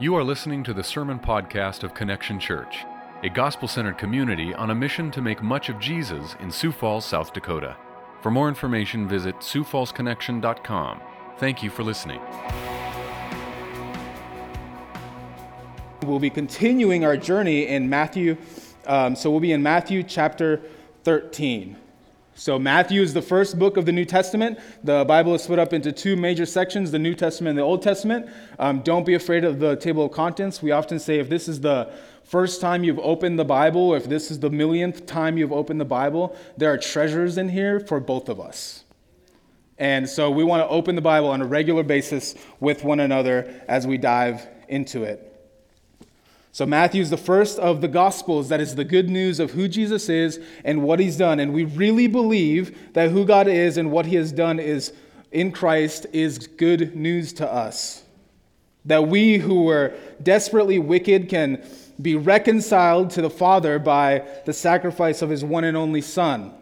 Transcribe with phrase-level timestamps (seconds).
[0.00, 2.86] You are listening to the Sermon Podcast of Connection Church,
[3.22, 7.04] a gospel centered community on a mission to make much of Jesus in Sioux Falls,
[7.04, 7.76] South Dakota.
[8.22, 11.02] For more information, visit SiouxFallsConnection.com.
[11.36, 12.18] Thank you for listening.
[16.02, 18.38] We'll be continuing our journey in Matthew.
[18.86, 20.62] Um, so we'll be in Matthew chapter
[21.04, 21.76] 13.
[22.40, 24.58] So, Matthew is the first book of the New Testament.
[24.82, 27.82] The Bible is split up into two major sections the New Testament and the Old
[27.82, 28.30] Testament.
[28.58, 30.62] Um, don't be afraid of the table of contents.
[30.62, 31.92] We often say if this is the
[32.24, 35.84] first time you've opened the Bible, if this is the millionth time you've opened the
[35.84, 38.84] Bible, there are treasures in here for both of us.
[39.76, 43.62] And so, we want to open the Bible on a regular basis with one another
[43.68, 45.29] as we dive into it.
[46.52, 49.68] So, Matthew is the first of the Gospels that is the good news of who
[49.68, 51.38] Jesus is and what he's done.
[51.38, 54.92] And we really believe that who God is and what he has done is
[55.30, 58.02] in Christ is good news to us.
[58.84, 61.64] That we who were desperately wicked can
[62.02, 66.52] be reconciled to the Father by the sacrifice of his one and only Son.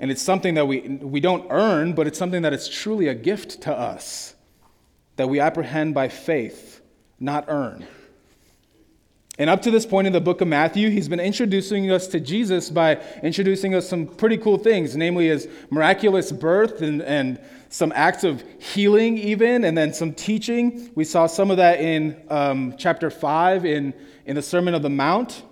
[0.00, 3.14] And it's something that we, we don't earn, but it's something that is truly a
[3.14, 4.34] gift to us,
[5.16, 6.80] that we apprehend by faith
[7.20, 7.86] not earn.
[9.38, 12.18] And up to this point in the book of Matthew, he's been introducing us to
[12.18, 17.92] Jesus by introducing us some pretty cool things, namely his miraculous birth and, and some
[17.94, 20.90] acts of healing, even, and then some teaching.
[20.96, 23.94] We saw some of that in um, chapter 5 in,
[24.26, 25.44] in the Sermon of the Mount.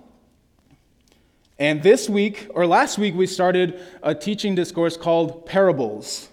[1.57, 6.29] And this week, or last week, we started a teaching discourse called Parables.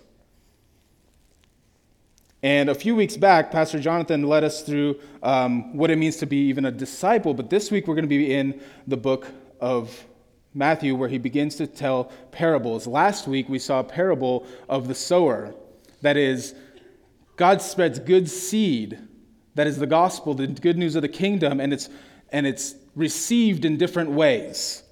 [2.43, 6.25] And a few weeks back, Pastor Jonathan led us through um, what it means to
[6.25, 7.33] be even a disciple.
[7.33, 9.27] But this week, we're going to be in the book
[9.61, 10.05] of
[10.53, 12.85] Matthew, where he begins to tell parables.
[12.85, 15.55] Last week, we saw a parable of the sower.
[16.01, 16.53] That is,
[17.37, 18.99] God spreads good seed.
[19.55, 21.87] That is the gospel, the good news of the kingdom, and it's,
[22.29, 24.83] and it's received in different ways.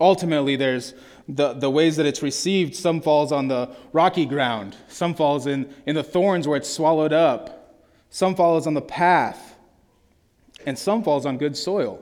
[0.00, 0.94] Ultimately, there's
[1.28, 2.74] the, the ways that it's received.
[2.74, 7.12] Some falls on the rocky ground, some falls in, in the thorns where it's swallowed
[7.12, 9.56] up, some falls on the path,
[10.66, 12.00] and some falls on good soil.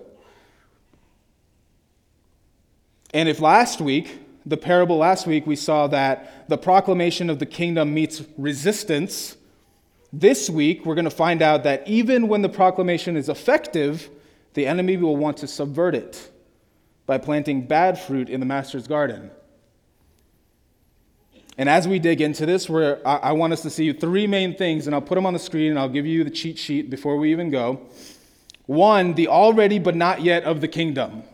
[3.14, 7.46] And if last week, the parable last week, we saw that the proclamation of the
[7.46, 9.36] kingdom meets resistance,
[10.12, 14.10] this week we're going to find out that even when the proclamation is effective,
[14.54, 16.31] the enemy will want to subvert it
[17.06, 19.30] by planting bad fruit in the master's garden.
[21.58, 24.86] And as we dig into this, where I want us to see three main things,
[24.86, 27.16] and I'll put them on the screen and I'll give you the cheat sheet before
[27.18, 27.80] we even go.
[28.66, 31.24] One, the already but not yet of the kingdom.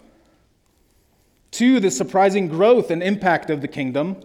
[1.51, 4.17] Two, the surprising growth and impact of the kingdom.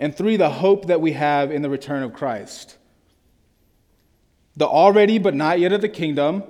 [0.00, 2.76] And three, the hope that we have in the return of Christ.
[4.56, 6.42] The already but not yet of the kingdom,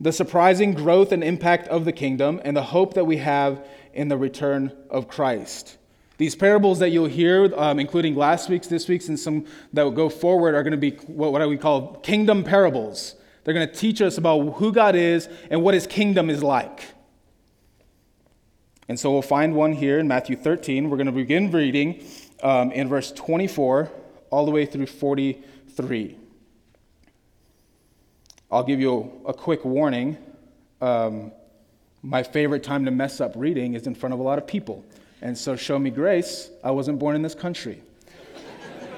[0.00, 4.08] the surprising growth and impact of the kingdom, and the hope that we have in
[4.08, 5.78] the return of Christ.
[6.16, 9.90] These parables that you'll hear, um, including last week's, this week's, and some that will
[9.90, 13.16] go forward, are going to be what, what we call kingdom parables.
[13.42, 16.84] They're going to teach us about who God is and what his kingdom is like.
[18.88, 20.88] And so we'll find one here in Matthew 13.
[20.88, 22.04] We're going to begin reading
[22.42, 23.90] um, in verse 24
[24.30, 26.18] all the way through 43.
[28.54, 30.16] I'll give you a, quick warning.
[30.80, 31.32] Um,
[32.02, 34.84] my favorite time to mess up reading is in front of a lot of people.
[35.22, 36.50] And so, show me grace.
[36.62, 37.82] I wasn't born in this country.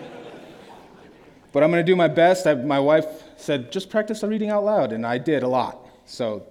[1.53, 2.47] but I'm going to do my best.
[2.47, 3.07] I, my wife
[3.39, 5.89] said, just practice the reading out loud, and I did a lot.
[6.05, 6.47] So,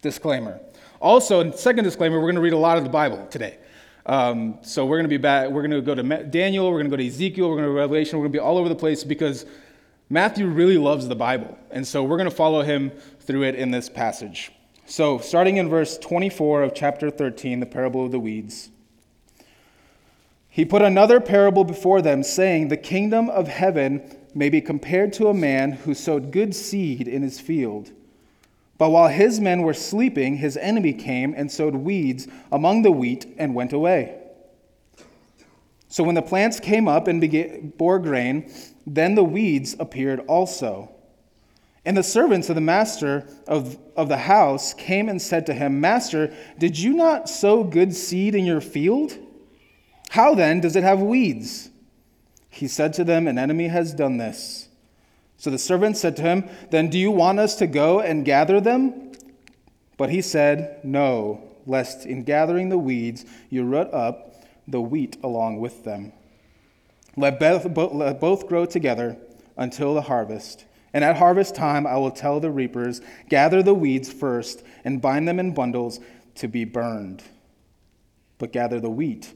[0.00, 0.60] disclaimer.
[1.00, 3.58] Also, second disclaimer, we're going to read a lot of the Bible today.
[4.06, 5.50] Um, so we're going to be back.
[5.50, 6.70] We're going to go to Daniel.
[6.70, 7.48] We're going to go to Ezekiel.
[7.48, 8.20] We're going to Revelation.
[8.20, 9.46] We're going to be all over the place because
[10.10, 13.70] Matthew really loves the Bible, and so we're going to follow him through it in
[13.70, 14.52] this passage.
[14.86, 18.70] So, starting in verse 24 of chapter 13, the parable of the weeds.
[20.48, 25.28] He put another parable before them, saying, The kingdom of heaven may be compared to
[25.28, 27.92] a man who sowed good seed in his field.
[28.78, 33.26] But while his men were sleeping, his enemy came and sowed weeds among the wheat
[33.36, 34.14] and went away.
[35.88, 38.50] So when the plants came up and bore grain,
[38.94, 40.90] then the weeds appeared also.
[41.84, 45.80] And the servants of the master of, of the house came and said to him,
[45.80, 49.16] Master, did you not sow good seed in your field?
[50.10, 51.70] How then does it have weeds?
[52.50, 54.68] He said to them, An enemy has done this.
[55.36, 58.60] So the servants said to him, Then do you want us to go and gather
[58.60, 59.12] them?
[59.96, 65.60] But he said, No, lest in gathering the weeds you root up the wheat along
[65.60, 66.12] with them.
[67.18, 69.18] Let both, let both grow together
[69.56, 70.64] until the harvest.
[70.92, 75.26] And at harvest time, I will tell the reapers, Gather the weeds first, and bind
[75.26, 75.98] them in bundles
[76.36, 77.24] to be burned.
[78.38, 79.34] But gather the wheat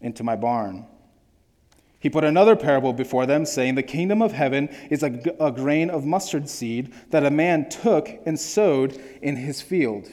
[0.00, 0.84] into my barn.
[2.00, 5.88] He put another parable before them, saying, The kingdom of heaven is a, a, grain
[5.88, 10.08] of mustard seed that a man took and sowed in his field.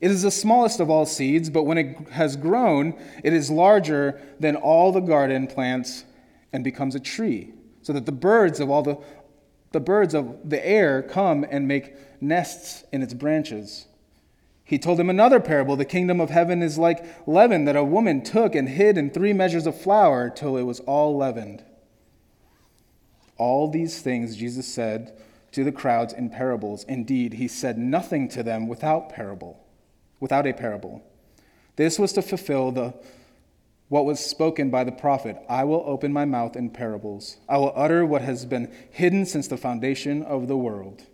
[0.00, 4.18] It is the smallest of all seeds, but when it has grown, it is larger
[4.40, 6.04] than all the garden plants
[6.52, 7.52] and becomes a tree,
[7.82, 8.98] so that the birds of all the,
[9.72, 13.86] the birds of the air come and make nests in its branches.
[14.64, 18.22] He told him another parable The kingdom of heaven is like leaven that a woman
[18.22, 21.64] took and hid in three measures of flour till it was all leavened.
[23.38, 25.18] All these things Jesus said
[25.52, 26.84] to the crowds in parables.
[26.84, 29.64] Indeed, he said nothing to them without parable,
[30.20, 31.02] without a parable.
[31.76, 32.92] This was to fulfill the
[33.88, 37.38] what was spoken by the prophet I will open my mouth in parables.
[37.48, 41.04] I will utter what has been hidden since the foundation of the world.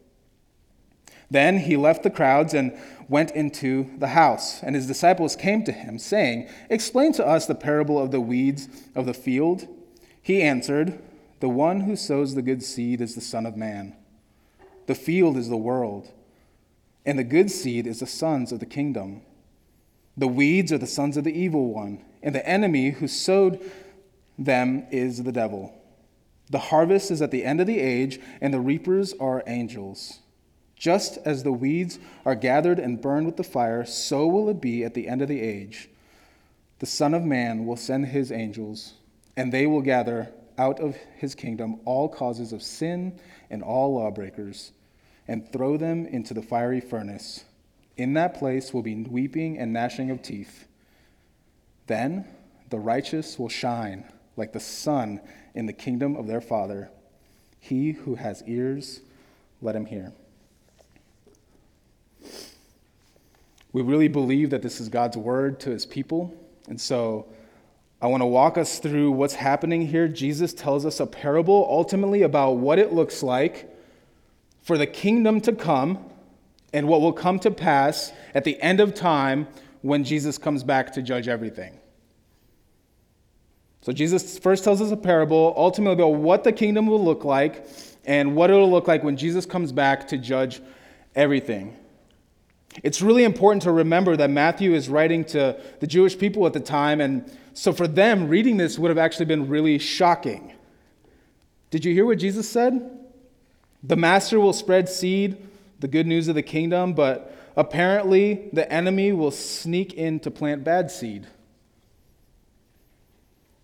[1.30, 2.76] Then he left the crowds and
[3.08, 7.54] went into the house, and his disciples came to him, saying, Explain to us the
[7.54, 9.66] parable of the weeds of the field.
[10.20, 10.98] He answered,
[11.40, 13.96] The one who sows the good seed is the Son of Man.
[14.86, 16.12] The field is the world,
[17.06, 19.22] and the good seed is the sons of the kingdom.
[20.16, 23.60] The weeds are the sons of the evil one, and the enemy who sowed
[24.36, 25.72] them is the devil.
[26.50, 30.20] The harvest is at the end of the age, and the reapers are angels.
[30.74, 34.82] Just as the weeds are gathered and burned with the fire, so will it be
[34.82, 35.88] at the end of the age.
[36.80, 38.94] The Son of Man will send his angels,
[39.36, 43.18] and they will gather out of his kingdom all causes of sin
[43.50, 44.72] and all lawbreakers,
[45.28, 47.44] and throw them into the fiery furnace.
[47.96, 50.66] In that place will be weeping and gnashing of teeth.
[51.86, 52.26] Then
[52.70, 54.04] the righteous will shine
[54.36, 55.20] like the sun
[55.54, 56.90] in the kingdom of their Father.
[57.60, 59.00] He who has ears,
[59.62, 60.12] let him hear.
[63.72, 66.34] We really believe that this is God's word to his people.
[66.68, 67.26] And so
[68.00, 70.08] I want to walk us through what's happening here.
[70.08, 73.74] Jesus tells us a parable ultimately about what it looks like
[74.62, 75.98] for the kingdom to come
[76.72, 79.46] and what will come to pass at the end of time
[79.84, 81.78] when Jesus comes back to judge everything.
[83.82, 87.66] So Jesus first tells us a parable ultimately about what the kingdom will look like
[88.06, 90.62] and what it will look like when Jesus comes back to judge
[91.14, 91.76] everything.
[92.82, 96.60] It's really important to remember that Matthew is writing to the Jewish people at the
[96.60, 100.54] time, and so for them, reading this would have actually been really shocking.
[101.68, 103.00] Did you hear what Jesus said?
[103.82, 105.36] The master will spread seed,
[105.80, 110.64] the good news of the kingdom, but apparently the enemy will sneak in to plant
[110.64, 111.26] bad seed.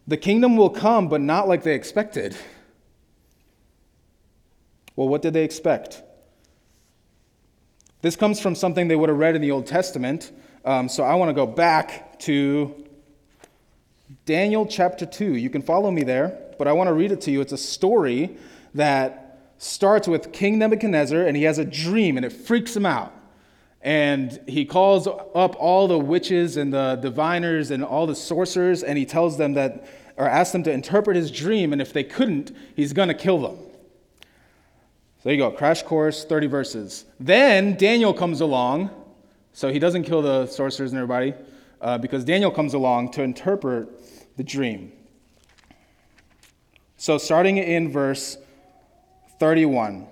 [0.06, 2.36] The kingdom will come, but not like they expected.
[4.96, 6.02] Well, what did they expect?
[8.02, 10.32] This comes from something they would have read in the Old Testament.
[10.64, 12.84] Um, so I want to go back to
[14.26, 15.36] Daniel chapter 2.
[15.36, 17.40] You can follow me there, but I want to read it to you.
[17.40, 18.36] It's a story
[18.74, 23.12] that starts with King Nebuchadnezzar, and he has a dream, and it freaks him out.
[23.82, 28.98] And he calls up all the witches and the diviners and all the sorcerers, and
[28.98, 29.86] he tells them that,
[30.16, 33.40] or asks them to interpret his dream, and if they couldn't, he's going to kill
[33.40, 33.56] them.
[35.22, 37.04] So there you go, crash course, 30 verses.
[37.18, 38.90] Then Daniel comes along,
[39.52, 41.34] so he doesn't kill the sorcerers and everybody,
[41.80, 43.88] uh, because Daniel comes along to interpret
[44.36, 44.92] the dream.
[46.96, 48.36] So starting in verse
[49.38, 50.06] 31,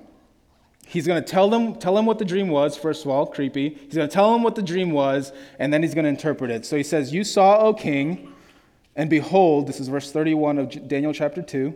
[0.88, 3.70] he's going to tell them, tell them what the dream was, first of all, creepy.
[3.70, 6.50] He's going to tell them what the dream was, and then he's going to interpret
[6.50, 6.66] it.
[6.66, 8.32] So he says, You saw, O king,
[8.96, 11.74] and behold, this is verse 31 of Daniel chapter 2,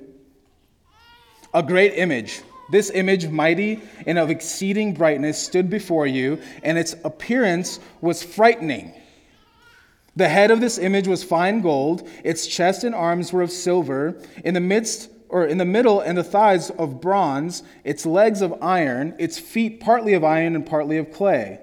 [1.55, 2.43] a great image
[2.73, 8.95] this image, mighty and of exceeding brightness, stood before you, and its appearance was frightening.
[10.17, 14.17] The head of this image was fine gold, its chest and arms were of silver,
[14.43, 18.63] in the midst or in the middle and the thighs of bronze, its legs of
[18.63, 21.59] iron, its feet partly of iron and partly of clay.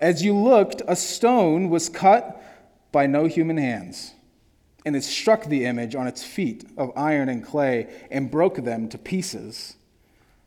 [0.00, 2.40] As you looked, a stone was cut
[2.92, 4.14] by no human hands,
[4.86, 8.88] and it struck the image on its feet of iron and clay and broke them
[8.90, 9.74] to pieces.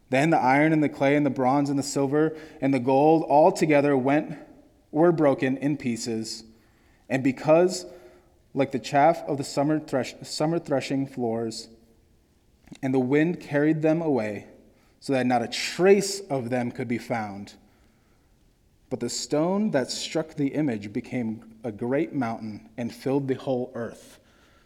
[0.10, 3.24] Then the iron and the clay and the bronze and the silver and the gold
[3.28, 4.38] all together went
[4.90, 6.46] were broken in pieces.
[7.10, 7.86] And because,
[8.54, 11.68] like the chaff of the summer, thresh, summer threshing floors,
[12.82, 14.48] and the wind carried them away,
[15.00, 17.54] so that not a trace of them could be found.
[18.90, 23.72] But the stone that struck the image became a great mountain and filled the whole
[23.74, 24.20] earth.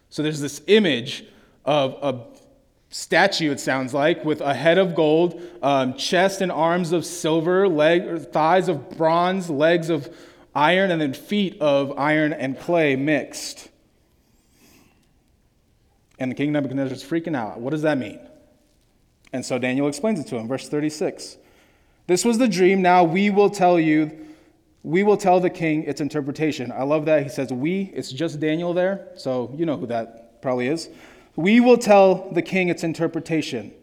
[0.09, 1.25] So there's this image
[1.63, 2.25] of a
[2.89, 7.67] statue, it sounds like, with a head of gold, um, chest and arms of silver,
[7.67, 10.09] leg, thighs of bronze, legs of
[10.55, 13.69] iron, and then feet of iron and clay mixed.
[16.19, 17.59] And the king of Nebuchadnezzar is freaking out.
[17.59, 18.19] What does that mean?
[19.33, 21.37] And so Daniel explains it to him, verse 36.
[22.07, 22.81] This was the dream.
[22.81, 24.25] Now we will tell you,
[24.83, 26.71] we will tell the king its interpretation.
[26.71, 27.23] I love that.
[27.23, 29.07] He says, we, it's just Daniel there.
[29.15, 30.89] So you know who that probably is.
[31.35, 33.73] We will tell the king its interpretation.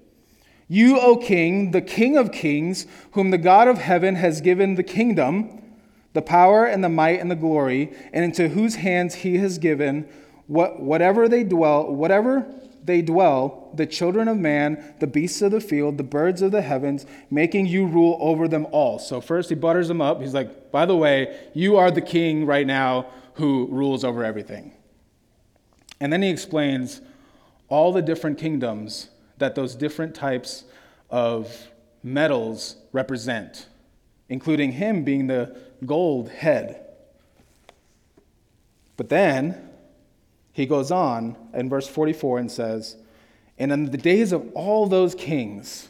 [0.68, 4.82] You, O king, the king of kings, whom the God of heaven has given the
[4.82, 5.60] kingdom,
[6.14, 10.08] the power and the might and the glory, and into whose hands he has given
[10.46, 12.46] what, whatever they dwell, whatever
[12.84, 16.62] they dwell, the children of man, the beasts of the field, the birds of the
[16.62, 18.98] heavens, making you rule over them all.
[18.98, 20.20] So first he butters them up.
[20.20, 24.72] He's like, by the way, you are the king right now who rules over everything.
[26.00, 27.00] And then he explains
[27.68, 29.08] all the different kingdoms
[29.38, 30.64] that those different types
[31.08, 31.68] of
[32.02, 33.66] metals represent,
[34.28, 35.56] including him being the
[35.86, 36.84] gold head.
[38.96, 39.70] But then
[40.52, 42.96] he goes on in verse 44 and says,
[43.58, 45.88] And in the days of all those kings,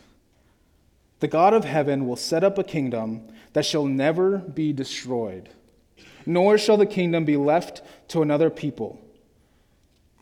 [1.21, 5.50] the God of heaven will set up a kingdom that shall never be destroyed,
[6.25, 9.00] nor shall the kingdom be left to another people.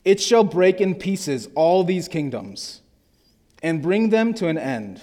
[0.05, 2.81] It shall break in pieces all these kingdoms
[3.63, 5.01] and bring them to an end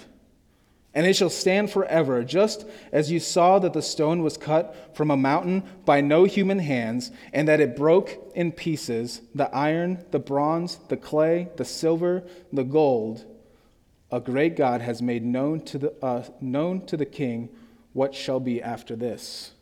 [0.98, 5.12] and it shall stand forever, just as you saw that the stone was cut from
[5.12, 10.18] a mountain by no human hands, and that it broke in pieces the iron, the
[10.18, 13.24] bronze, the clay, the silver, the gold.
[14.10, 17.48] A great God has made known to the, uh, known to the king
[17.92, 19.52] what shall be after this.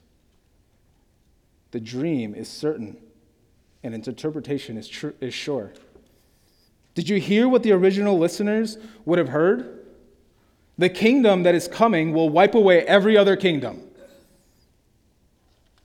[1.73, 2.97] The dream is certain,
[3.83, 5.75] and its interpretation is, tr- is sure.
[6.95, 9.76] Did you hear what the original listeners would have heard?
[10.79, 13.83] The kingdom that is coming will wipe away every other kingdom.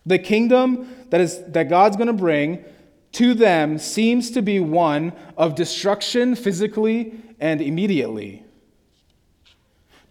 [0.05, 2.65] The kingdom that, is, that God's going to bring
[3.13, 8.43] to them seems to be one of destruction physically and immediately.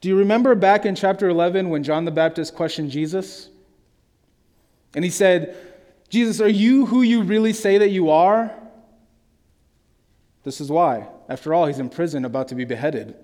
[0.00, 3.50] Do you remember back in chapter 11 when John the Baptist questioned Jesus?
[4.94, 5.56] And he said,
[6.08, 8.52] Jesus, are you who you really say that you are?
[10.42, 11.06] This is why.
[11.28, 13.14] After all, he's in prison about to be beheaded.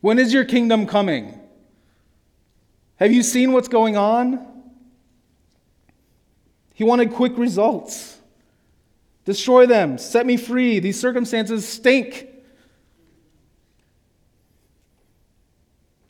[0.00, 1.38] When is your kingdom coming?
[2.96, 4.46] Have you seen what's going on?
[6.74, 8.18] He wanted quick results.
[9.24, 10.80] Destroy them, set me free.
[10.80, 12.26] These circumstances stink.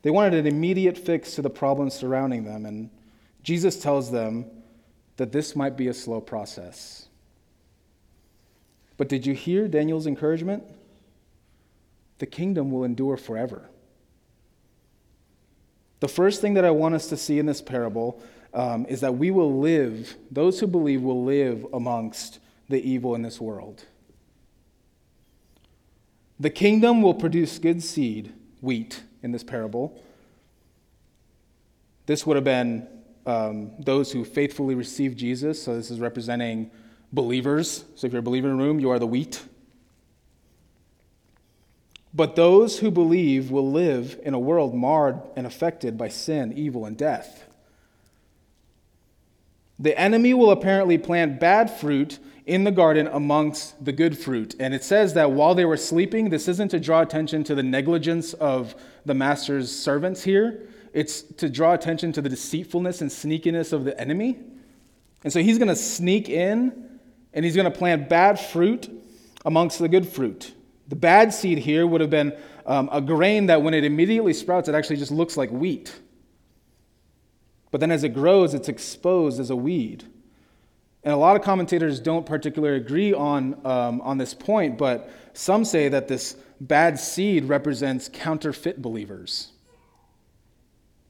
[0.02, 2.90] They wanted an immediate fix to the problems surrounding them, and
[3.42, 4.46] Jesus tells them
[5.16, 7.08] that this might be a slow process.
[8.96, 10.62] But did you hear Daniel's encouragement?
[12.18, 13.68] The kingdom will endure forever.
[16.00, 19.16] The first thing that I want us to see in this parable um, is that
[19.16, 23.84] we will live, those who believe will live amongst the evil in this world.
[26.38, 30.00] The kingdom will produce good seed, wheat, in this parable.
[32.06, 32.88] This would have been
[33.26, 35.62] um, those who faithfully received Jesus.
[35.62, 36.70] So this is representing
[37.12, 37.84] believers.
[37.94, 39.42] So if you're a believer in the room, you are the wheat.
[42.12, 46.84] But those who believe will live in a world marred and affected by sin, evil,
[46.84, 47.46] and death.
[49.78, 54.56] The enemy will apparently plant bad fruit in the garden amongst the good fruit.
[54.58, 57.62] And it says that while they were sleeping, this isn't to draw attention to the
[57.62, 58.74] negligence of
[59.06, 63.98] the master's servants here, it's to draw attention to the deceitfulness and sneakiness of the
[63.98, 64.38] enemy.
[65.22, 66.90] And so he's going to sneak in
[67.32, 68.90] and he's going to plant bad fruit
[69.44, 70.52] amongst the good fruit.
[70.90, 74.68] The bad seed here would have been um, a grain that when it immediately sprouts,
[74.68, 75.94] it actually just looks like wheat.
[77.70, 80.04] But then as it grows, it's exposed as a weed.
[81.04, 85.64] And a lot of commentators don't particularly agree on, um, on this point, but some
[85.64, 89.52] say that this bad seed represents counterfeit believers.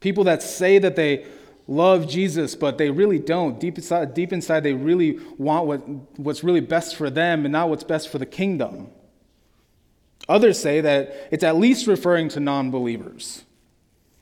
[0.01, 1.25] People that say that they
[1.67, 3.59] love Jesus, but they really don't.
[3.59, 5.79] Deep inside, deep inside they really want what,
[6.19, 8.91] what's really best for them and not what's best for the kingdom.
[10.31, 13.43] Others say that it's at least referring to non believers.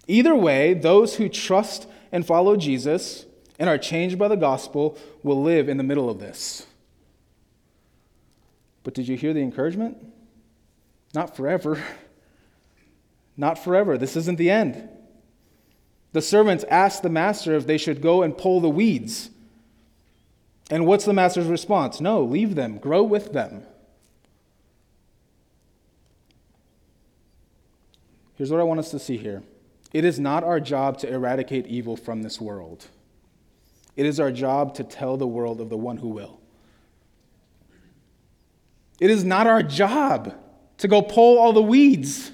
[0.06, 3.26] Either way, those who trust and follow Jesus
[3.58, 6.66] and are changed by the gospel will live in the middle of this.
[8.84, 9.98] But did you hear the encouragement?
[11.14, 11.82] Not forever.
[13.36, 13.98] Not forever.
[13.98, 14.88] This isn't the end.
[16.12, 19.28] The servants asked the master if they should go and pull the weeds.
[20.70, 22.00] And what's the master's response?
[22.00, 23.64] No, leave them, grow with them.
[28.38, 29.42] Here's what I want us to see here
[29.92, 32.86] it is not our job to eradicate evil from this world,
[33.96, 36.40] it is our job to tell the world of the one who will.
[39.00, 40.34] It is not our job
[40.78, 42.30] to go pull all the weeds.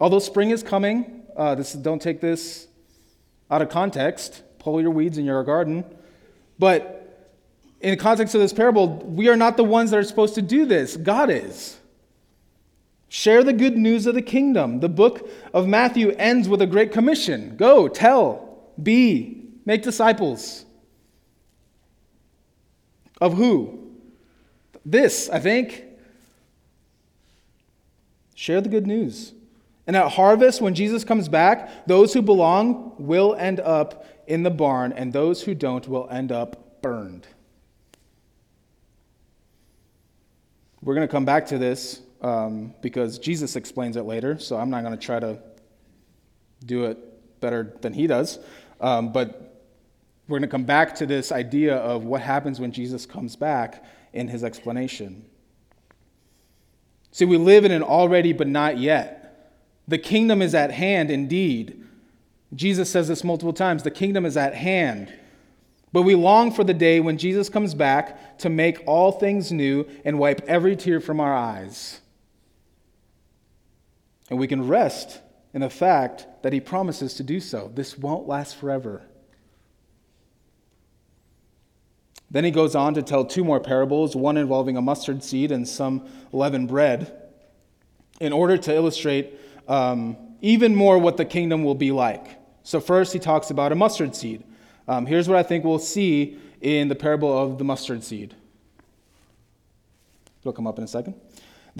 [0.00, 2.68] Although spring is coming, uh, this, don't take this
[3.50, 4.42] out of context.
[4.58, 5.84] Pull your weeds in your garden.
[6.58, 7.28] But
[7.80, 10.42] in the context of this parable, we are not the ones that are supposed to
[10.42, 10.96] do this.
[10.96, 11.79] God is.
[13.12, 14.78] Share the good news of the kingdom.
[14.78, 20.64] The book of Matthew ends with a great commission go, tell, be, make disciples.
[23.20, 23.90] Of who?
[24.86, 25.84] This, I think.
[28.36, 29.32] Share the good news.
[29.88, 34.50] And at harvest, when Jesus comes back, those who belong will end up in the
[34.50, 37.26] barn, and those who don't will end up burned.
[40.80, 44.70] We're going to come back to this um, because Jesus explains it later, so I'm
[44.70, 45.38] not going to try to
[46.64, 48.38] do it better than he does.
[48.80, 49.50] Um, but
[50.28, 53.84] we're going to come back to this idea of what happens when Jesus comes back
[54.12, 55.24] in his explanation.
[57.12, 59.52] See, we live in an already but not yet.
[59.88, 61.84] The kingdom is at hand indeed.
[62.54, 65.12] Jesus says this multiple times the kingdom is at hand.
[65.92, 69.86] But we long for the day when Jesus comes back to make all things new
[70.04, 72.00] and wipe every tear from our eyes.
[74.30, 75.20] And we can rest
[75.52, 77.70] in the fact that he promises to do so.
[77.74, 79.02] This won't last forever.
[82.30, 85.66] Then he goes on to tell two more parables, one involving a mustard seed and
[85.66, 87.12] some leavened bread,
[88.20, 89.34] in order to illustrate
[89.66, 92.38] um, even more what the kingdom will be like.
[92.62, 94.44] So, first, he talks about a mustard seed.
[94.86, 98.34] Um, here's what I think we'll see in the parable of the mustard seed.
[100.40, 101.14] It'll come up in a second.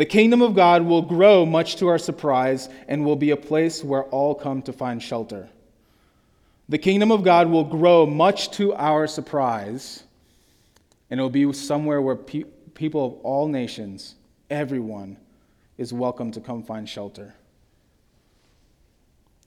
[0.01, 3.85] The kingdom of God will grow much to our surprise and will be a place
[3.85, 5.51] where all come to find shelter.
[6.71, 10.05] The kingdom of God will grow much to our surprise,
[11.11, 14.15] and it will be somewhere where pe- people of all nations,
[14.49, 15.19] everyone,
[15.77, 17.35] is welcome to come find shelter.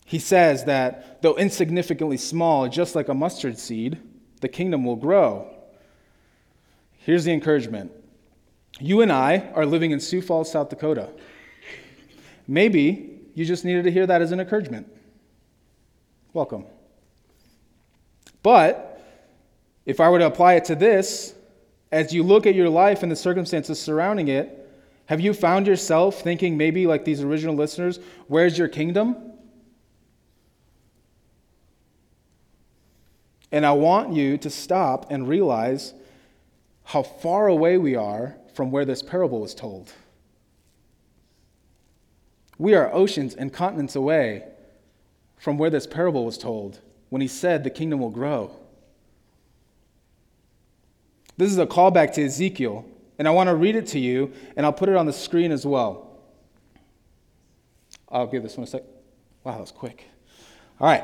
[0.06, 3.98] He says that though insignificantly small, just like a mustard seed,
[4.42, 5.52] the kingdom will grow.
[7.00, 7.92] Here's the encouragement
[8.80, 11.10] you and I are living in Sioux Falls, South Dakota.
[12.48, 14.88] Maybe you just needed to hear that as an encouragement.
[16.34, 16.66] Welcome.
[18.42, 19.02] But
[19.86, 21.34] if I were to apply it to this,
[21.92, 24.60] as you look at your life and the circumstances surrounding it,
[25.06, 29.34] have you found yourself thinking, maybe like these original listeners, where's your kingdom?
[33.52, 35.94] And I want you to stop and realize
[36.86, 39.92] how far away we are from where this parable was told.
[42.58, 44.44] We are oceans and continents away
[45.38, 48.52] from where this parable was told when he said the kingdom will grow.
[51.36, 52.86] This is a callback to Ezekiel,
[53.18, 55.52] and I want to read it to you, and I'll put it on the screen
[55.52, 56.22] as well.
[58.10, 58.84] I'll give this one a sec.
[59.44, 60.06] Wow, that was quick.
[60.80, 61.04] All right.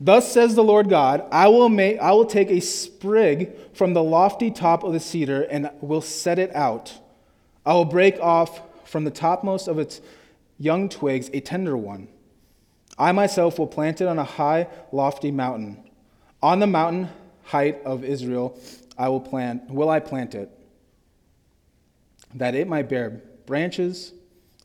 [0.00, 4.02] Thus says the Lord God, I will, make, I will take a sprig from the
[4.02, 6.94] lofty top of the cedar and will set it out.
[7.66, 10.00] I will break off from the topmost of its
[10.56, 12.08] young twigs a tender one.
[12.96, 15.82] I myself will plant it on a high, lofty mountain.
[16.42, 17.08] On the mountain
[17.42, 18.58] height of Israel,
[18.96, 20.50] I will plant, will I plant it,
[22.34, 24.12] that it might bear branches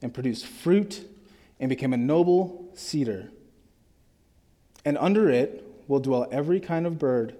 [0.01, 1.07] and produce fruit
[1.59, 3.29] and become a noble cedar
[4.85, 7.35] and under it will dwell every kind of bird.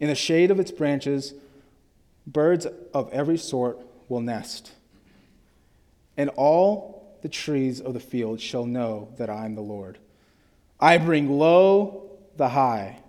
[0.00, 1.34] In the shade of its branches,
[2.26, 4.72] birds of every sort will nest.
[6.16, 9.98] And all the trees of the field shall know that I am the Lord.
[10.80, 13.00] I bring low the high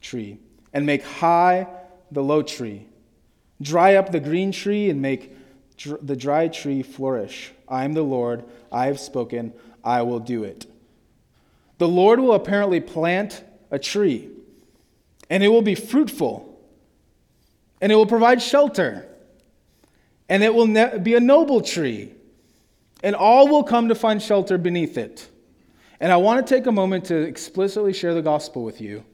[0.00, 0.38] tree,
[0.72, 1.66] and make high
[2.12, 2.86] the low tree.
[3.60, 5.32] Dry up the green tree, and make
[5.76, 7.52] dr- the dry tree flourish.
[7.68, 8.44] I am the Lord.
[8.70, 9.52] I have spoken.
[9.82, 10.66] I will do it.
[11.84, 14.30] The Lord will apparently plant a tree,
[15.28, 16.58] and it will be fruitful,
[17.78, 19.06] and it will provide shelter,
[20.26, 22.14] and it will ne- be a noble tree,
[23.02, 25.28] and all will come to find shelter beneath it.
[26.00, 29.04] And I want to take a moment to explicitly share the gospel with you.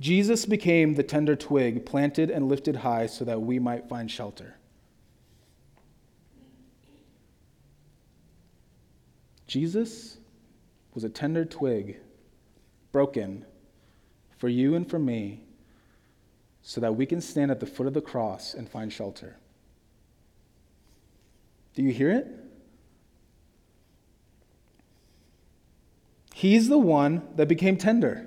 [0.00, 4.56] Jesus became the tender twig planted and lifted high so that we might find shelter.
[9.46, 10.18] Jesus
[10.94, 11.98] was a tender twig,
[12.90, 13.44] broken
[14.36, 15.42] for you and for me,
[16.62, 19.36] so that we can stand at the foot of the cross and find shelter.
[21.74, 22.26] Do you hear it?
[26.34, 28.26] He's the one that became tender.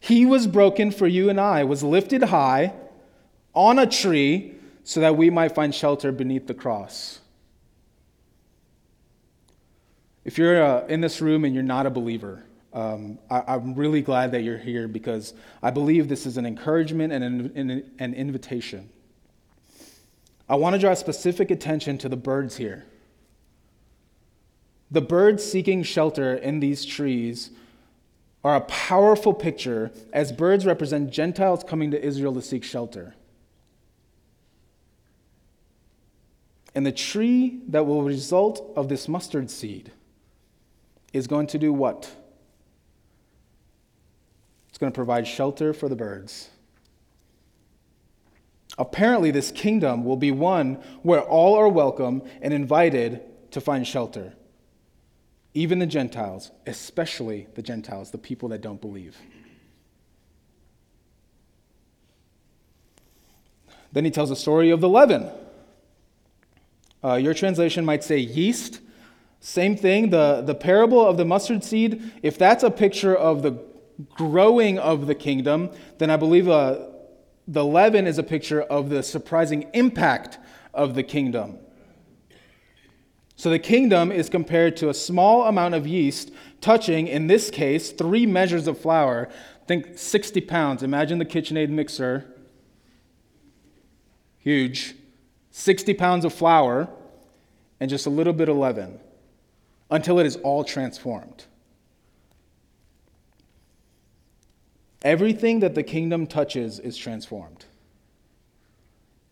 [0.00, 2.74] He was broken for you and I, was lifted high
[3.54, 7.20] on a tree so that we might find shelter beneath the cross.
[10.24, 14.02] If you're uh, in this room and you're not a believer, um, I, am really
[14.02, 17.24] glad that you're here because I believe this is an encouragement and
[17.56, 18.88] an, an invitation.
[20.48, 22.84] I want to draw specific attention to the birds here.
[24.90, 27.50] The birds seeking shelter in these trees
[28.44, 33.14] are a powerful picture as birds represent Gentiles coming to Israel to seek shelter.
[36.74, 39.92] And the tree that will result of this mustard seed
[41.12, 42.10] is going to do what?
[44.68, 46.50] It's going to provide shelter for the birds.
[48.78, 53.20] Apparently, this kingdom will be one where all are welcome and invited
[53.50, 54.32] to find shelter,
[55.52, 59.16] even the Gentiles, especially the Gentiles, the people that don't believe.
[63.92, 65.30] Then he tells the story of the leaven.
[67.04, 68.80] Uh, your translation might say yeast.
[69.44, 73.60] Same thing, the, the parable of the mustard seed, if that's a picture of the
[74.14, 76.78] growing of the kingdom, then I believe uh,
[77.48, 80.38] the leaven is a picture of the surprising impact
[80.72, 81.58] of the kingdom.
[83.34, 87.90] So the kingdom is compared to a small amount of yeast touching, in this case,
[87.90, 89.28] three measures of flour.
[89.66, 90.84] Think 60 pounds.
[90.84, 92.32] Imagine the KitchenAid mixer.
[94.38, 94.94] Huge.
[95.50, 96.88] 60 pounds of flour
[97.80, 99.00] and just a little bit of leaven
[99.92, 101.44] until it is all transformed.
[105.04, 107.66] Everything that the kingdom touches is transformed.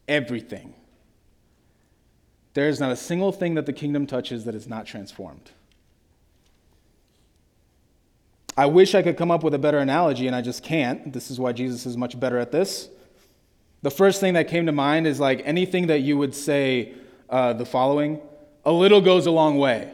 [0.06, 0.74] Everything.
[2.52, 5.50] There is not a single thing that the kingdom touches that is not transformed.
[8.56, 11.10] I wish I could come up with a better analogy, and I just can't.
[11.10, 12.90] This is why Jesus is much better at this.
[13.80, 16.92] The first thing that came to mind is like anything that you would say
[17.30, 18.20] uh, the following
[18.66, 19.90] a little goes a long way.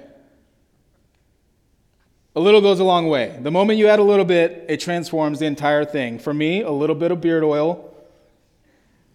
[2.36, 3.34] A little goes a long way.
[3.40, 6.18] The moment you add a little bit, it transforms the entire thing.
[6.18, 7.94] For me, a little bit of beard oil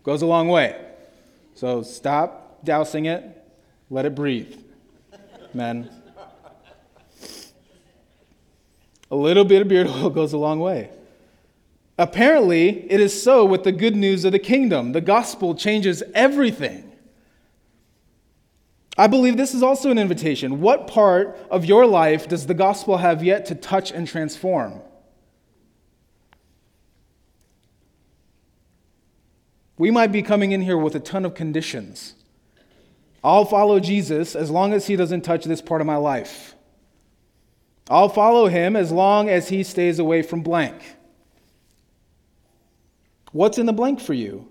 [0.03, 0.75] goes a long way.
[1.53, 3.23] So stop dousing it,
[3.91, 4.55] let it breathe,
[5.53, 5.91] men.
[9.12, 10.89] A little bit of beard oil goes a long way.
[11.99, 14.93] Apparently, it is so with the good news of the kingdom.
[14.93, 16.90] The gospel changes everything.
[18.97, 20.62] I believe this is also an invitation.
[20.62, 24.82] What part of your life does the gospel have yet to touch and transform?
[29.77, 32.13] We might be coming in here with a ton of conditions.
[33.23, 36.56] I'll follow Jesus as long as he doesn't touch this part of my life.
[37.89, 40.82] I'll follow him as long as he stays away from blank.
[43.32, 44.51] What's in the blank for you?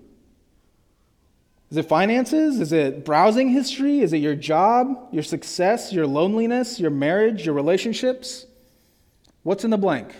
[1.71, 2.59] Is it finances?
[2.59, 4.01] Is it browsing history?
[4.01, 8.45] Is it your job, your success, your loneliness, your marriage, your relationships?
[9.43, 10.13] What's in the blank?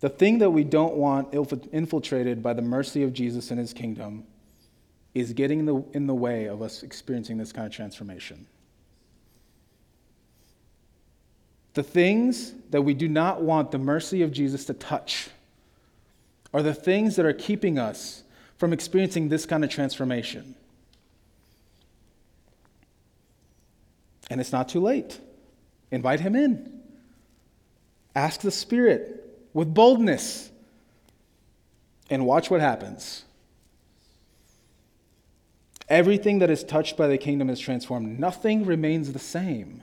[0.00, 4.24] The thing that we don't want infiltrated by the mercy of Jesus and his kingdom
[5.14, 8.46] is getting in the, in the way of us experiencing this kind of transformation.
[11.74, 15.28] The things that we do not want the mercy of Jesus to touch
[16.56, 18.22] are the things that are keeping us
[18.56, 20.54] from experiencing this kind of transformation.
[24.30, 25.20] And it's not too late.
[25.90, 26.80] Invite him in.
[28.14, 30.50] Ask the Spirit with boldness
[32.08, 33.24] and watch what happens.
[35.90, 38.18] Everything that is touched by the kingdom is transformed.
[38.18, 39.82] Nothing remains the same.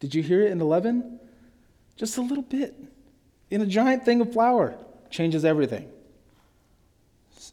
[0.00, 1.20] Did you hear it in 11?
[1.94, 2.74] Just a little bit.
[3.48, 4.76] In a giant thing of flour
[5.08, 5.88] changes everything.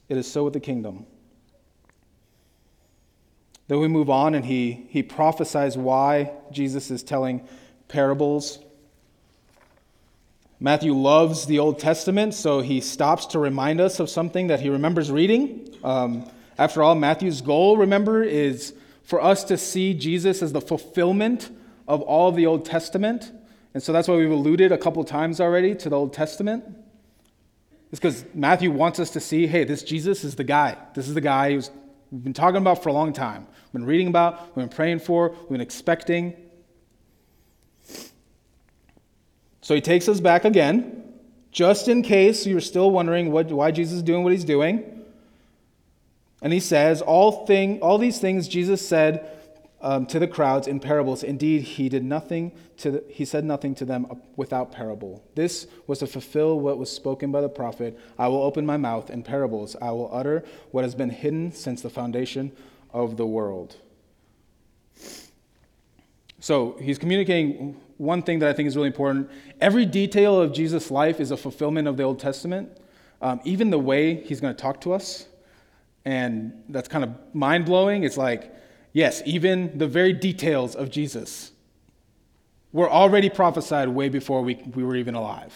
[0.10, 1.06] It is so with the kingdom.
[3.68, 7.46] Then we move on and he, he prophesies why Jesus is telling
[7.88, 8.60] parables.
[10.60, 14.70] Matthew loves the Old Testament, so he stops to remind us of something that he
[14.70, 15.70] remembers reading.
[15.84, 21.52] Um, after all, Matthew's goal, remember, is for us to see Jesus as the fulfillment
[21.88, 23.32] of all of the Old Testament.
[23.74, 26.64] And so that's why we've alluded a couple times already to the Old Testament.
[27.92, 30.78] It's because Matthew wants us to see hey, this Jesus is the guy.
[30.94, 31.72] This is the guy who's
[32.12, 33.48] we've been talking about for a long time.
[33.66, 36.36] We've been reading about, we've been praying for, we've been expecting.
[39.62, 41.04] So he takes us back again,
[41.52, 45.04] just in case you're still wondering what, why Jesus is doing what he's doing.
[46.42, 49.37] And he says, all, thing, all these things Jesus said
[49.82, 51.24] um, to the crowds in parables.
[51.24, 55.24] Indeed, he did nothing to the, he said nothing to them without parable.
[55.36, 58.00] This was to fulfill what was spoken by the prophet.
[58.18, 59.76] I will open my mouth in parables.
[59.82, 62.52] I will utter what has been hidden since the foundation
[62.92, 63.78] of the world.
[66.40, 69.30] So he's communicating one thing that I think is really important.
[69.60, 72.78] Every detail of Jesus' life is a fulfillment of the Old Testament.
[73.22, 75.26] Um, even the way he's going to talk to us,
[76.06, 78.04] and that's kind of mind blowing.
[78.04, 78.54] It's like
[78.98, 81.52] Yes, even the very details of Jesus
[82.74, 85.54] were already prophesied way before we, we were even alive.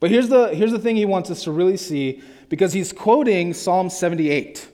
[0.00, 3.54] But here's the, here's the thing he wants us to really see because he's quoting
[3.54, 4.68] Psalm 78.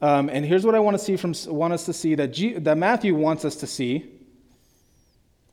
[0.00, 2.52] Um, and here's what I want to see from want us to see that, G,
[2.52, 4.08] that Matthew wants us to see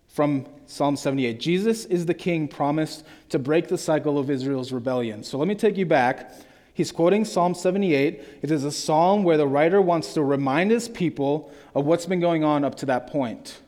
[0.08, 1.40] from Psalm 78.
[1.40, 5.24] Jesus is the king promised to break the cycle of Israel's rebellion.
[5.24, 6.32] So let me take you back
[6.80, 8.24] He's quoting Psalm 78.
[8.42, 12.22] It is a psalm where the writer wants to remind his people of what's been
[12.22, 13.60] going on up to that point.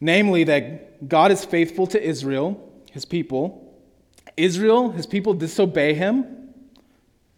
[0.00, 3.70] Namely, that God is faithful to Israel, his people.
[4.38, 6.54] Israel, his people, disobey him,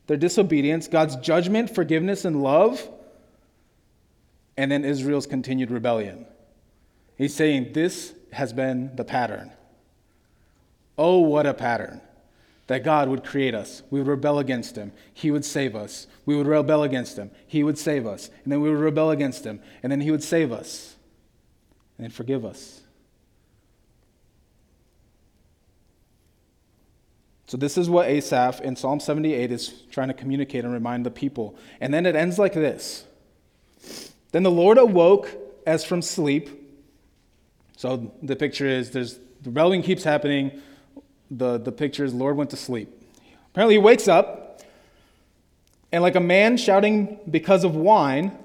[0.07, 2.88] their disobedience, God's judgment, forgiveness, and love,
[4.57, 6.24] and then Israel's continued rebellion.
[7.16, 9.50] He's saying this has been the pattern.
[10.96, 12.00] Oh, what a pattern
[12.68, 13.83] that God would create us.
[13.90, 14.92] We would rebel against him.
[15.12, 16.07] He would save us.
[16.26, 17.31] We would rebel against him.
[17.46, 18.31] He would save us.
[18.44, 19.61] And then we would rebel against him.
[19.83, 20.96] And then he would save us.
[21.96, 22.83] And then forgive us.
[27.46, 31.11] So, this is what Asaph in Psalm 78 is trying to communicate and remind the
[31.11, 31.57] people.
[31.81, 33.07] And then it ends like this
[34.33, 35.35] Then the Lord awoke
[35.66, 36.50] as from sleep.
[37.78, 40.61] So, the picture is there's the rebellion keeps happening
[41.31, 42.91] the, the picture is Lord went to sleep.
[43.53, 44.62] Apparently, he wakes up,
[45.91, 48.37] and like a man shouting because of wine,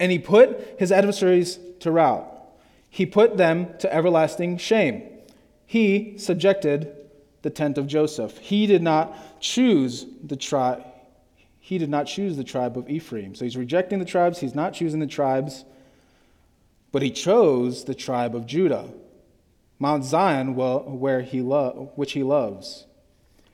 [0.00, 2.26] and he put his adversaries to rout.
[2.90, 5.02] He put them to everlasting shame.
[5.66, 6.94] He subjected
[7.42, 8.38] the tent of Joseph.
[8.38, 10.84] He did not choose the tribe.
[11.60, 13.34] He did not choose the tribe of Ephraim.
[13.34, 14.38] So he's rejecting the tribes.
[14.38, 15.64] He's not choosing the tribes,
[16.92, 18.88] but he chose the tribe of Judah.
[19.78, 22.86] Mount Zion, where he lo- which he loves.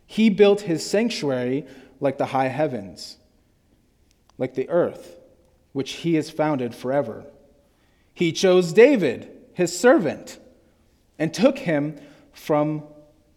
[0.06, 1.66] He built his sanctuary
[2.00, 3.18] like the high heavens,
[4.38, 5.18] like the earth,
[5.72, 7.24] which he has founded forever.
[8.12, 10.38] He chose David, his servant,
[11.18, 11.96] and took him
[12.32, 12.84] from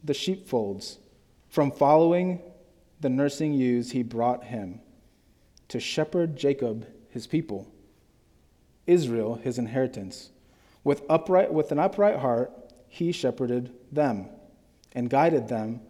[0.03, 0.99] the sheepfolds.
[1.49, 2.41] From following
[2.99, 4.81] the nursing ewes, he brought him
[5.69, 7.67] to shepherd Jacob, his people,
[8.85, 10.31] Israel, his inheritance.
[10.83, 12.51] With, upright, with an upright heart,
[12.89, 14.27] he shepherded them
[14.93, 15.81] and guided them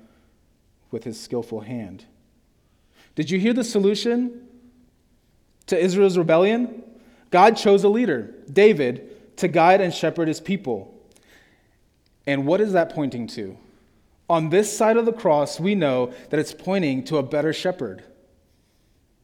[0.91, 2.05] with his skillful hand.
[3.15, 4.47] Did you hear the solution
[5.67, 6.83] to Israel's rebellion?
[7.31, 10.93] God chose a leader, David, to guide and shepherd his people.
[12.25, 13.57] And what is that pointing to?
[14.29, 18.03] On this side of the cross, we know that it's pointing to a better shepherd,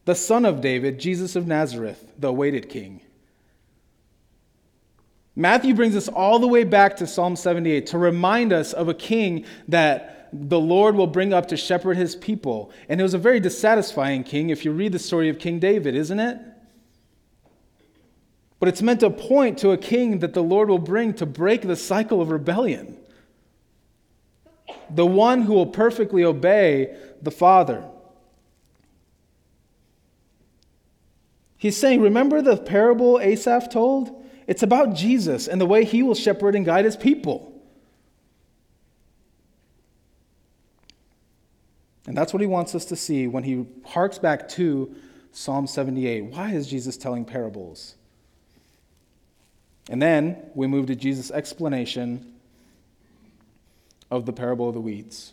[0.06, 3.00] the son of David, Jesus of Nazareth, the awaited king.
[5.36, 8.94] Matthew brings us all the way back to Psalm 78 to remind us of a
[8.94, 12.72] king that the Lord will bring up to shepherd his people.
[12.88, 15.94] And it was a very dissatisfying king if you read the story of King David,
[15.94, 16.38] isn't it?
[18.60, 21.62] But it's meant to point to a king that the Lord will bring to break
[21.62, 22.96] the cycle of rebellion.
[24.88, 27.84] The one who will perfectly obey the Father.
[31.56, 34.23] He's saying, Remember the parable Asaph told?
[34.46, 37.50] It's about Jesus and the way he will shepherd and guide his people.
[42.06, 44.94] And that's what he wants us to see when he harks back to
[45.32, 46.24] Psalm 78.
[46.24, 47.94] Why is Jesus telling parables?
[49.88, 52.34] And then we move to Jesus' explanation
[54.10, 55.32] of the parable of the weeds.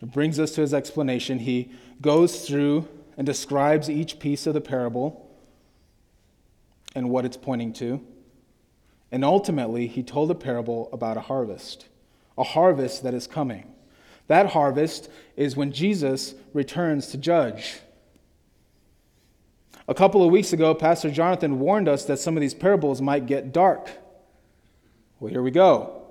[0.00, 1.40] It brings us to his explanation.
[1.40, 5.21] He goes through and describes each piece of the parable
[6.94, 8.00] and what it's pointing to.
[9.10, 11.86] And ultimately, he told a parable about a harvest,
[12.38, 13.72] a harvest that is coming.
[14.28, 17.80] That harvest is when Jesus returns to judge.
[19.88, 23.26] A couple of weeks ago, Pastor Jonathan warned us that some of these parables might
[23.26, 23.90] get dark.
[25.18, 26.02] Well, here we go.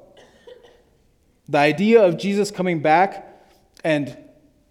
[1.47, 3.27] The idea of Jesus coming back
[3.83, 4.17] and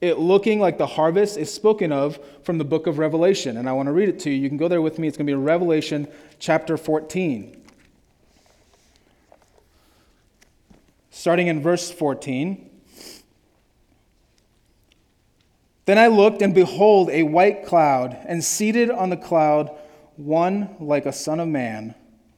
[0.01, 3.57] it looking like the harvest is spoken of from the book of Revelation.
[3.57, 4.37] And I want to read it to you.
[4.37, 5.09] You can go there with me.
[5.09, 6.09] It's going to be Revelation
[6.39, 7.57] chapter 14.
[11.11, 12.71] Starting in verse 14.
[15.85, 19.77] Then I looked, and behold, a white cloud, and seated on the cloud,
[20.17, 21.95] one like a son of man,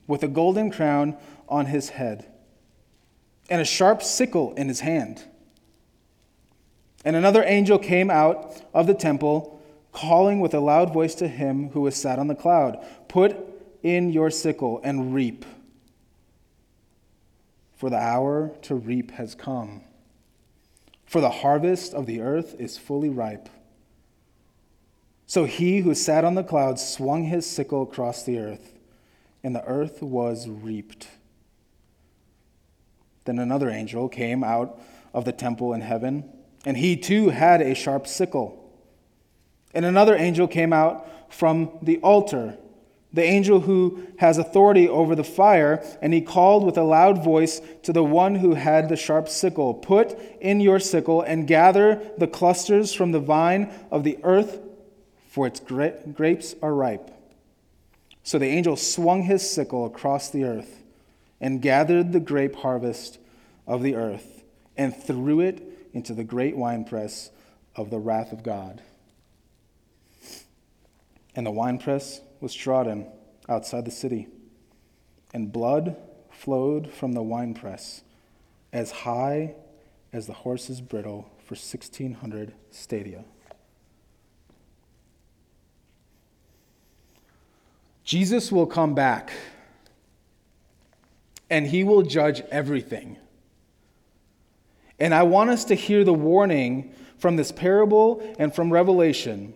[0.06, 1.16] with a golden crown
[1.48, 2.26] on his head,
[3.50, 5.24] and a sharp sickle in his hand.
[7.04, 9.60] And another angel came out of the temple,
[9.92, 13.36] calling with a loud voice to him who was sat on the cloud Put
[13.82, 15.44] in your sickle and reap,
[17.74, 19.82] for the hour to reap has come
[21.12, 23.50] for the harvest of the earth is fully ripe.
[25.26, 28.72] So he who sat on the cloud swung his sickle across the earth,
[29.44, 31.08] and the earth was reaped.
[33.26, 34.80] Then another angel came out
[35.12, 36.32] of the temple in heaven,
[36.64, 38.58] and he too had a sharp sickle.
[39.74, 42.58] And another angel came out from the altar
[43.12, 47.60] the angel who has authority over the fire, and he called with a loud voice
[47.82, 52.26] to the one who had the sharp sickle Put in your sickle and gather the
[52.26, 54.60] clusters from the vine of the earth,
[55.28, 57.10] for its gra- grapes are ripe.
[58.22, 60.82] So the angel swung his sickle across the earth
[61.40, 63.18] and gathered the grape harvest
[63.66, 64.42] of the earth
[64.76, 67.30] and threw it into the great winepress
[67.76, 68.82] of the wrath of God.
[71.34, 73.06] And the winepress was trodden
[73.48, 74.28] outside the city,
[75.32, 75.96] and blood
[76.30, 78.02] flowed from the winepress
[78.72, 79.54] as high
[80.12, 83.24] as the horse's bridle for 1,600 stadia.
[88.04, 89.32] Jesus will come back
[91.48, 93.18] and he will judge everything.
[95.02, 99.52] And I want us to hear the warning from this parable and from Revelation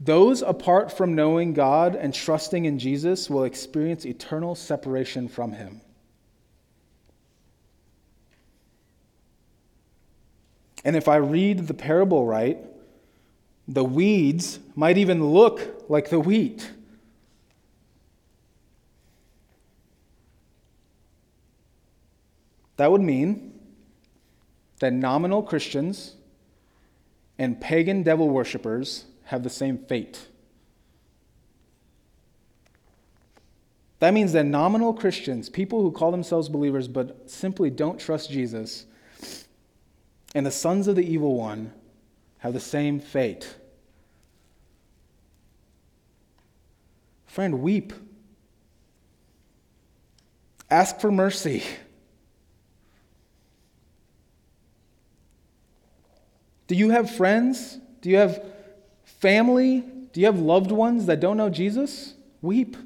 [0.00, 5.80] those apart from knowing God and trusting in Jesus will experience eternal separation from Him.
[10.84, 12.58] And if I read the parable right,
[13.66, 16.70] the weeds might even look like the wheat.
[22.76, 23.55] That would mean
[24.78, 26.16] that nominal Christians
[27.38, 30.28] and pagan devil worshippers have the same fate.
[33.98, 38.86] That means that nominal Christians, people who call themselves believers but simply don't trust Jesus,
[40.34, 41.72] and the sons of the evil one
[42.38, 43.56] have the same fate.
[47.26, 47.92] Friend, weep.
[50.70, 51.62] Ask for mercy.
[56.66, 57.78] Do you have friends?
[58.00, 58.42] Do you have
[59.04, 59.80] family?
[60.12, 62.14] Do you have loved ones that don't know Jesus?
[62.42, 62.76] Weep.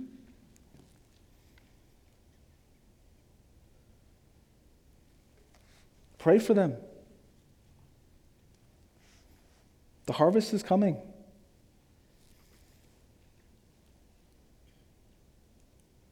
[6.18, 6.76] Pray for them.
[10.04, 10.98] The harvest is coming.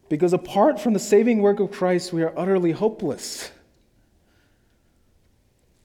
[0.09, 3.51] Because apart from the saving work of Christ, we are utterly hopeless.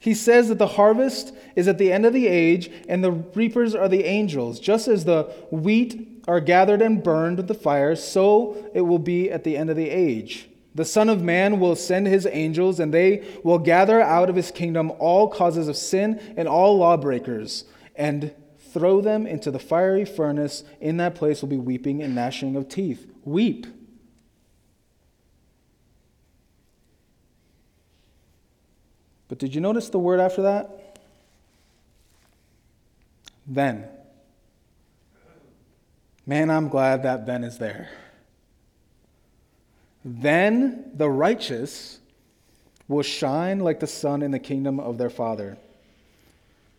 [0.04, 3.74] He says that the harvest is at the end of the age, and the reapers
[3.74, 4.60] are the angels.
[4.60, 9.32] Just as the wheat are gathered and burned with the fire, so it will be
[9.32, 10.50] at the end of the age.
[10.76, 14.52] The Son of Man will send his angels, and they will gather out of his
[14.52, 17.64] kingdom all causes of sin and all lawbreakers,
[17.96, 18.36] and
[18.74, 20.66] throw them into the fiery furnace.
[20.82, 23.10] In that place will be weeping and gnashing of teeth.
[23.24, 23.68] Weep.
[29.34, 31.00] But did you notice the word after that?
[33.48, 33.88] Then.
[36.28, 37.90] Man, I'm glad that then is there.
[40.06, 41.98] Then the righteous
[42.88, 45.58] will shine like the sun in the kingdom of their Father.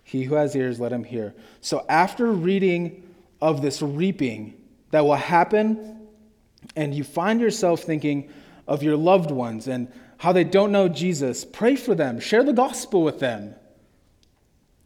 [0.05, 1.35] He who has ears, let him hear.
[1.61, 3.03] So, after reading
[3.43, 4.55] of this reaping
[4.93, 6.07] that will happen,
[6.77, 8.31] and you find yourself thinking
[8.69, 9.89] of your loved ones and
[10.25, 13.55] how they don't know Jesus, pray for them, share the gospel with them.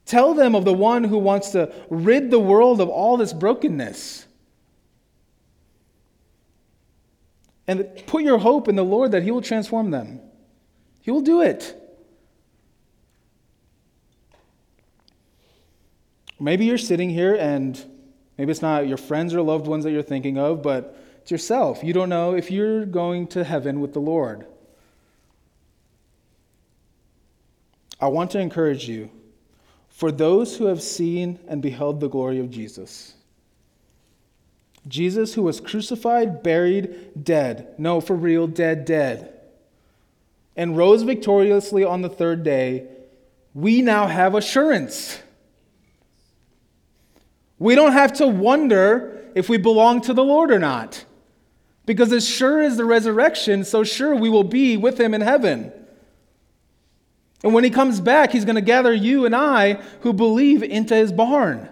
[0.05, 4.26] Tell them of the one who wants to rid the world of all this brokenness.
[7.68, 10.18] And put your hope in the Lord that He will transform them.
[11.03, 11.80] He will do it.
[16.41, 17.80] Maybe you're sitting here and
[18.36, 21.84] maybe it's not your friends or loved ones that you're thinking of, but it's yourself.
[21.84, 24.45] You don't know if you're going to heaven with the Lord.
[28.01, 29.11] I want to encourage you
[29.88, 33.14] for those who have seen and beheld the glory of Jesus.
[34.86, 37.74] Jesus, who was crucified, buried, dead.
[37.78, 39.34] No, for real, dead, dead.
[40.57, 42.86] And rose victoriously on the third day.
[43.55, 45.20] We now have assurance.
[47.59, 51.05] We don't have to wonder if we belong to the Lord or not.
[51.86, 55.72] Because as sure as the resurrection, so sure we will be with him in heaven.
[57.43, 60.95] And when he comes back, he's going to gather you and I who believe into
[60.95, 61.68] his barn.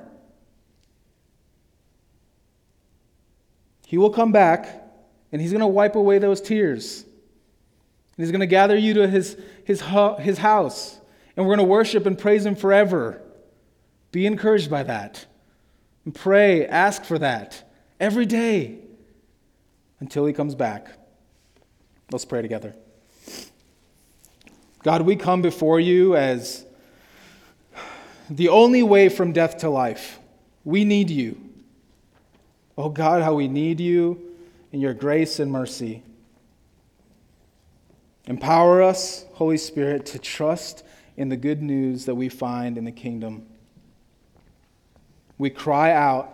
[3.87, 4.83] He will come back
[5.33, 7.03] and he's going to wipe away those tears.
[7.03, 9.83] And he's going to gather you to his, his,
[10.21, 10.99] his house.
[11.37, 13.21] And we're going to worship and praise him forever.
[14.13, 15.27] Be encouraged by that.
[16.05, 17.69] And pray, ask for that
[18.01, 18.79] every day
[20.01, 20.89] until he comes back.
[22.11, 22.75] Let's pray together.
[24.87, 26.65] God, we come before you as
[28.31, 30.21] the only way from death to life.
[30.65, 31.41] We need you.
[32.79, 34.37] Oh God, how we need you
[34.71, 36.05] in your grace and mercy.
[38.27, 40.85] Empower us, Holy Spirit, to trust
[41.17, 43.45] in the good news that we find in the kingdom.
[45.37, 46.33] We cry out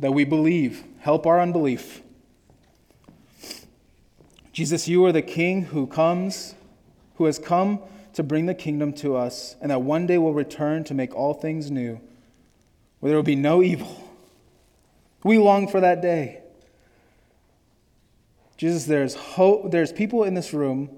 [0.00, 0.84] that we believe.
[0.98, 2.02] Help our unbelief.
[4.54, 6.54] Jesus, you are the King who comes,
[7.16, 7.80] who has come
[8.12, 11.34] to bring the kingdom to us, and that one day will return to make all
[11.34, 12.00] things new,
[13.00, 14.00] where there will be no evil.
[15.24, 16.40] We long for that day.
[18.56, 20.88] Jesus, there's hope, there's people in this room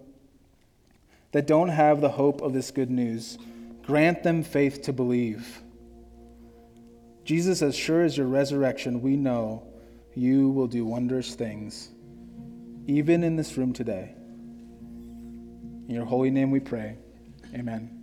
[1.32, 3.38] that don't have the hope of this good news.
[3.86, 5.62] Grant them faith to believe.
[7.24, 9.66] Jesus, as sure as your resurrection, we know
[10.14, 11.88] you will do wondrous things
[12.86, 14.14] even in this room today.
[15.88, 16.98] In your holy name we pray.
[17.54, 17.95] Amen.